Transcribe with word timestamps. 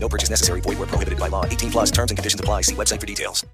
No 0.00 0.08
purchase 0.08 0.30
necessary. 0.30 0.60
Void 0.60 0.78
where 0.78 0.86
prohibited 0.86 1.18
by 1.18 1.28
law. 1.28 1.44
18 1.44 1.70
plus 1.70 1.90
terms 1.90 2.10
and 2.10 2.16
conditions 2.16 2.40
apply. 2.40 2.62
See 2.62 2.74
website 2.74 3.00
for 3.00 3.06
details. 3.06 3.44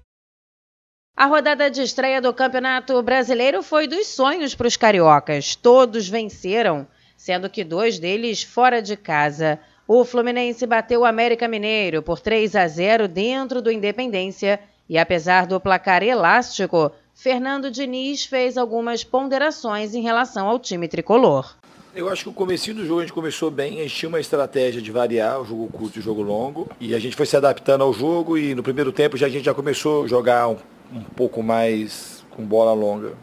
A 1.17 1.27
rodada 1.27 1.71
de 1.71 1.81
estreia 1.81 2.21
do 2.21 2.33
Campeonato 2.33 3.01
Brasileiro 3.01 3.63
foi 3.63 3.87
dos 3.87 4.07
sonhos 4.07 4.53
para 4.53 4.67
os 4.67 4.75
cariocas. 4.75 5.55
Todos 5.55 6.09
venceram, 6.09 6.85
sendo 7.15 7.49
que 7.49 7.63
dois 7.63 7.97
deles 7.97 8.43
fora 8.43 8.81
de 8.81 8.97
casa. 8.97 9.57
O 9.87 10.03
Fluminense 10.03 10.65
bateu 10.65 11.01
o 11.01 11.05
América 11.05 11.47
Mineiro 11.47 12.03
por 12.03 12.19
3 12.19 12.55
a 12.57 12.67
0 12.67 13.07
dentro 13.07 13.61
do 13.61 13.71
Independência 13.71 14.59
e 14.89 14.97
apesar 14.97 15.47
do 15.47 15.59
placar 15.59 16.03
elástico, 16.03 16.91
Fernando 17.13 17.71
Diniz 17.71 18.25
fez 18.25 18.57
algumas 18.57 19.03
ponderações 19.03 19.95
em 19.95 20.01
relação 20.01 20.47
ao 20.47 20.59
time 20.59 20.87
tricolor. 20.87 21.55
Eu 21.95 22.09
acho 22.09 22.23
que 22.23 22.29
o 22.29 22.33
comecinho 22.33 22.75
do 22.75 22.85
jogo 22.85 22.99
a 22.99 23.03
gente 23.03 23.13
começou 23.13 23.49
bem, 23.49 23.79
a 23.79 23.83
gente 23.83 23.95
tinha 23.95 24.09
uma 24.09 24.19
estratégia 24.19 24.81
de 24.81 24.91
variar 24.91 25.39
o 25.39 25.45
jogo 25.45 25.69
curto 25.69 25.95
e 25.95 25.99
o 25.99 26.01
jogo 26.01 26.21
longo, 26.21 26.69
e 26.77 26.93
a 26.93 26.99
gente 26.99 27.15
foi 27.15 27.25
se 27.25 27.37
adaptando 27.37 27.85
ao 27.85 27.93
jogo 27.93 28.37
e 28.37 28.53
no 28.53 28.61
primeiro 28.61 28.91
tempo 28.91 29.15
já, 29.15 29.27
a 29.27 29.29
gente 29.29 29.45
já 29.45 29.53
começou 29.53 30.03
a 30.03 30.07
jogar 30.07 30.49
um, 30.49 30.57
um 30.91 31.01
pouco 31.01 31.41
mais 31.41 32.25
com 32.31 32.43
bola 32.43 32.73
longa. 32.73 33.13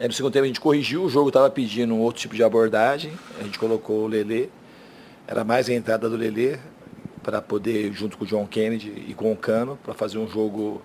Aí 0.00 0.08
no 0.08 0.12
segundo 0.12 0.32
tempo 0.32 0.42
a 0.42 0.48
gente 0.48 0.58
corrigiu, 0.58 1.04
o 1.04 1.08
jogo 1.08 1.28
estava 1.28 1.48
pedindo 1.48 1.94
um 1.94 2.00
outro 2.00 2.22
tipo 2.22 2.34
de 2.34 2.42
abordagem, 2.42 3.12
a 3.38 3.44
gente 3.44 3.56
colocou 3.56 4.02
o 4.02 4.08
Lelê, 4.08 4.48
era 5.24 5.44
mais 5.44 5.68
a 5.68 5.74
entrada 5.74 6.10
do 6.10 6.16
Lelê, 6.16 6.58
para 7.22 7.40
poder, 7.40 7.92
junto 7.92 8.18
com 8.18 8.24
o 8.24 8.26
John 8.26 8.48
Kennedy 8.48 9.04
e 9.06 9.14
com 9.14 9.30
o 9.30 9.36
Cano, 9.36 9.78
para 9.84 9.94
fazer 9.94 10.18
um 10.18 10.26
jogo 10.26 10.82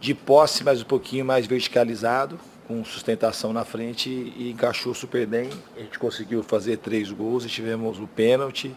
de 0.00 0.12
posse, 0.12 0.64
mas 0.64 0.82
um 0.82 0.86
pouquinho 0.86 1.24
mais 1.24 1.46
verticalizado, 1.46 2.36
com 2.70 2.84
sustentação 2.84 3.52
na 3.52 3.64
frente 3.64 4.08
e 4.08 4.48
encaixou 4.48 4.94
super 4.94 5.26
bem. 5.26 5.50
A 5.76 5.80
gente 5.80 5.98
conseguiu 5.98 6.40
fazer 6.40 6.76
três 6.76 7.10
gols 7.10 7.44
e 7.44 7.48
tivemos 7.48 7.98
o 7.98 8.06
pênalti 8.06 8.72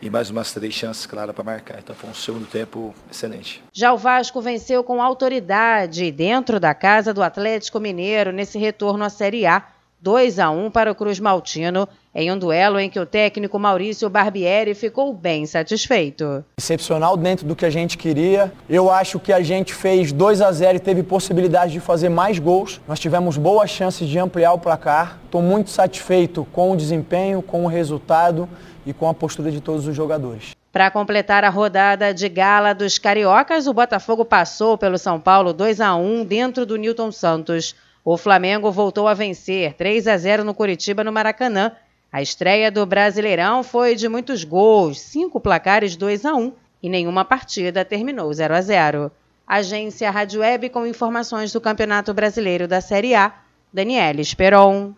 e 0.00 0.08
mais 0.08 0.30
umas 0.30 0.54
três 0.54 0.72
chances 0.72 1.04
claras 1.04 1.34
para 1.34 1.44
marcar. 1.44 1.80
Então 1.80 1.94
foi 1.94 2.08
um 2.08 2.14
segundo 2.14 2.46
tempo 2.46 2.94
excelente. 3.10 3.62
Já 3.74 3.92
o 3.92 3.98
Vasco 3.98 4.40
venceu 4.40 4.82
com 4.82 5.02
autoridade 5.02 6.10
dentro 6.10 6.58
da 6.58 6.72
casa 6.72 7.12
do 7.12 7.22
Atlético 7.22 7.78
Mineiro 7.78 8.32
nesse 8.32 8.58
retorno 8.58 9.04
à 9.04 9.10
Série 9.10 9.44
A. 9.44 9.66
2 10.02 10.38
a 10.38 10.50
1 10.50 10.70
para 10.70 10.90
o 10.90 10.94
Cruz 10.94 11.20
Maltino, 11.20 11.86
em 12.14 12.32
um 12.32 12.38
duelo 12.38 12.80
em 12.80 12.88
que 12.88 12.98
o 12.98 13.04
técnico 13.04 13.58
Maurício 13.58 14.08
Barbieri 14.08 14.74
ficou 14.74 15.12
bem 15.12 15.44
satisfeito. 15.44 16.44
Excepcional 16.56 17.16
dentro 17.16 17.46
do 17.46 17.54
que 17.54 17.66
a 17.66 17.70
gente 17.70 17.98
queria. 17.98 18.52
Eu 18.68 18.90
acho 18.90 19.20
que 19.20 19.32
a 19.32 19.42
gente 19.42 19.74
fez 19.74 20.10
2 20.10 20.40
a 20.40 20.50
0 20.50 20.76
e 20.76 20.80
teve 20.80 21.02
possibilidade 21.02 21.72
de 21.72 21.80
fazer 21.80 22.08
mais 22.08 22.38
gols. 22.38 22.80
Nós 22.88 22.98
tivemos 22.98 23.36
boas 23.36 23.70
chances 23.70 24.08
de 24.08 24.18
ampliar 24.18 24.52
o 24.52 24.58
placar. 24.58 25.18
Estou 25.24 25.42
muito 25.42 25.70
satisfeito 25.70 26.46
com 26.52 26.72
o 26.72 26.76
desempenho, 26.76 27.42
com 27.42 27.64
o 27.64 27.68
resultado 27.68 28.48
e 28.86 28.92
com 28.92 29.08
a 29.08 29.14
postura 29.14 29.50
de 29.50 29.60
todos 29.60 29.86
os 29.86 29.94
jogadores. 29.94 30.52
Para 30.72 30.90
completar 30.90 31.44
a 31.44 31.50
rodada 31.50 32.14
de 32.14 32.28
gala 32.28 32.72
dos 32.72 32.96
cariocas, 32.96 33.66
o 33.66 33.74
Botafogo 33.74 34.24
passou 34.24 34.78
pelo 34.78 34.96
São 34.96 35.20
Paulo 35.20 35.52
2 35.52 35.80
a 35.80 35.96
1 35.96 36.24
dentro 36.24 36.64
do 36.64 36.76
Newton 36.76 37.10
Santos. 37.10 37.74
O 38.04 38.16
Flamengo 38.16 38.72
voltou 38.72 39.06
a 39.06 39.14
vencer 39.14 39.74
3 39.74 40.08
a 40.08 40.16
0 40.16 40.44
no 40.44 40.54
Curitiba, 40.54 41.04
no 41.04 41.12
Maracanã. 41.12 41.72
A 42.10 42.22
estreia 42.22 42.70
do 42.70 42.84
Brasileirão 42.86 43.62
foi 43.62 43.94
de 43.94 44.08
muitos 44.08 44.42
gols, 44.42 45.00
cinco 45.00 45.38
placares 45.38 45.96
2 45.96 46.24
a 46.24 46.34
1 46.34 46.52
e 46.82 46.88
nenhuma 46.88 47.24
partida 47.24 47.84
terminou 47.84 48.32
0 48.32 48.54
a 48.54 48.60
0. 48.60 49.12
Agência 49.46 50.10
Rádio 50.10 50.40
Web 50.40 50.70
com 50.70 50.86
informações 50.86 51.52
do 51.52 51.60
Campeonato 51.60 52.14
Brasileiro 52.14 52.66
da 52.66 52.80
Série 52.80 53.14
A, 53.14 53.34
Daniela 53.72 54.20
Esperon. 54.20 54.94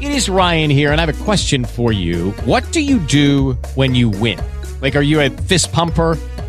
It 0.00 0.14
is 0.16 0.28
Ryan 0.28 0.70
here 0.70 0.92
and 0.92 1.00
I 1.00 1.02
have 1.02 1.10
a 1.10 1.24
question 1.24 1.64
for 1.64 1.92
you. 1.92 2.34
What 2.46 2.70
do 2.72 2.80
you 2.80 2.98
do 2.98 3.56
when 3.76 3.96
you 3.96 4.10
win? 4.10 4.38
Like 4.80 4.96
are 4.96 5.04
you 5.04 5.20
a 5.20 5.30
fist 5.46 5.72
pumper? 5.72 6.18